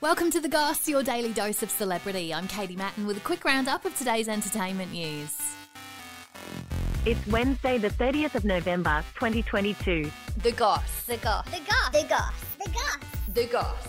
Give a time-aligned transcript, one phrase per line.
[0.00, 2.32] Welcome to The Goss, your daily dose of celebrity.
[2.32, 5.36] I'm Katie Mattin with a quick roundup of today's entertainment news.
[7.04, 10.08] It's Wednesday, the 30th of November, 2022.
[10.40, 11.02] The Goss.
[11.02, 11.44] The goss.
[11.46, 11.90] The goss.
[11.90, 12.32] The goss.
[12.64, 12.98] The goss.
[13.34, 13.88] The Goss.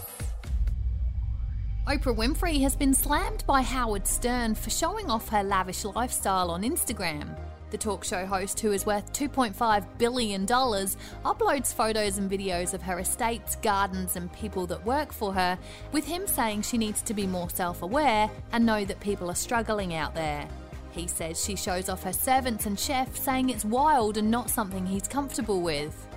[1.88, 6.64] Oprah Winfrey has been slammed by Howard Stern for showing off her lavish lifestyle on
[6.64, 7.38] Instagram.
[7.72, 13.00] The talk show host, who is worth $2.5 billion, uploads photos and videos of her
[13.00, 15.58] estates, gardens, and people that work for her,
[15.92, 19.36] with him saying she needs to be more self aware and know that people are
[19.36, 20.48] struggling out there.
[20.92, 24.86] He says she shows off her servants and chef, saying it's wild and not something
[24.88, 26.08] he's comfortable with.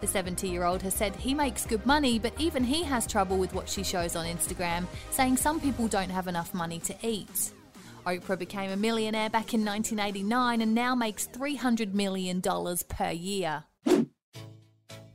[0.00, 3.36] The 70 year old has said he makes good money, but even he has trouble
[3.36, 7.52] with what she shows on Instagram, saying some people don't have enough money to eat.
[8.06, 13.64] Oprah became a millionaire back in 1989 and now makes $300 million per year.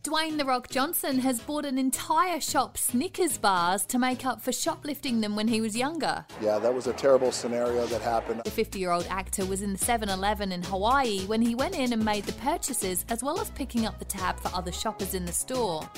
[0.08, 4.54] Dwayne The Rock Johnson has bought an entire shop Snickers bars to make up for
[4.54, 6.26] shoplifting them when he was younger.
[6.42, 8.42] Yeah, that was a terrible scenario that happened.
[8.46, 11.78] The 50 year old actor was in the 7 Eleven in Hawaii when he went
[11.78, 15.14] in and made the purchases, as well as picking up the tab for other shoppers
[15.14, 15.90] in the store.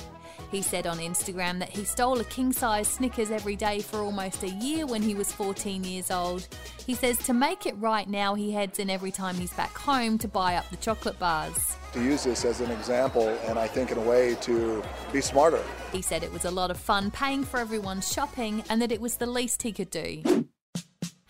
[0.51, 4.43] He said on Instagram that he stole a king size Snickers every day for almost
[4.43, 6.47] a year when he was 14 years old.
[6.85, 10.17] He says to make it right now, he heads in every time he's back home
[10.17, 11.75] to buy up the chocolate bars.
[11.93, 15.63] To use this as an example, and I think in a way to be smarter.
[15.91, 19.01] He said it was a lot of fun paying for everyone's shopping and that it
[19.01, 20.47] was the least he could do.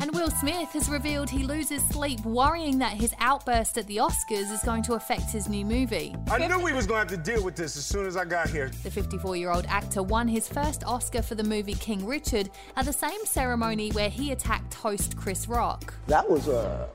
[0.09, 4.51] And Will Smith has revealed he loses sleep worrying that his outburst at the Oscars
[4.51, 6.16] is going to affect his new movie.
[6.31, 8.49] I knew we was gonna have to deal with this as soon as I got
[8.49, 8.71] here.
[8.81, 12.85] The 54 year old actor won his first Oscar for the movie King Richard at
[12.85, 15.93] the same ceremony where he attacked host Chris Rock.
[16.07, 16.89] That was a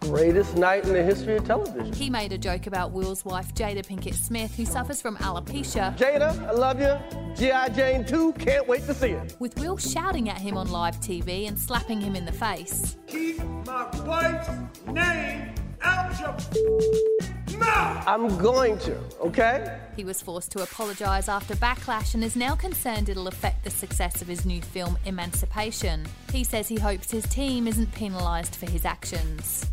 [0.00, 1.92] greatest night in the history of television.
[1.92, 6.36] He made a joke about Will's wife Jada Pinkett Smith, who suffers from alopecia, Jada,
[6.48, 6.98] I love you.
[7.36, 7.68] G.I.
[7.68, 9.36] Jane 2, can't wait to see it.
[9.38, 12.96] with Will shouting at him on live TV and slapping him in the face.
[13.06, 14.48] Keep my wife's
[14.86, 18.08] name out your mouth.
[18.08, 19.78] I'm going to, okay?
[19.96, 24.22] He was forced to apologise after backlash and is now concerned it'll affect the success
[24.22, 26.06] of his new film Emancipation.
[26.32, 29.66] He says he hopes his team isn't penalised for his actions.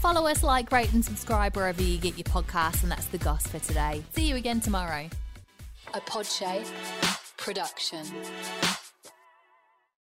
[0.00, 3.46] Follow us, like, rate, and subscribe wherever you get your podcasts, and that's the goss
[3.46, 4.02] for today.
[4.14, 5.08] See you again tomorrow.
[5.94, 6.66] A Podshape
[7.36, 8.04] production.